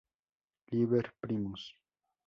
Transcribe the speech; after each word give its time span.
Liber 0.71 1.13
primus. 1.21 1.75